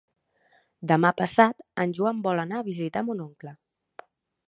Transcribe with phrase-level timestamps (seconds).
[0.91, 3.59] Demà passat en Joan vol anar a visitar mon oncle.